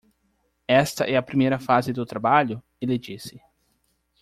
"Esta 0.67 1.03
é 1.05 1.15
a 1.15 1.21
primeira 1.21 1.59
fase 1.59 1.93
do 1.93 2.03
trabalho?" 2.07 2.59
ele 2.81 2.97
disse. 2.97 3.39